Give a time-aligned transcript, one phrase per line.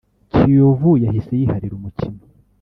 [0.31, 2.21] Kiyovu yahise yiharira umukino